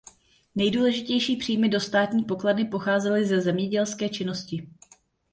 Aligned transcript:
Nejdůležitější 0.55 1.35
příjmy 1.37 1.69
do 1.69 1.79
státní 1.79 2.23
pokladny 2.23 2.65
pocházely 2.65 3.25
ze 3.25 3.41
zemědělské 3.41 4.09
činnosti. 4.09 4.67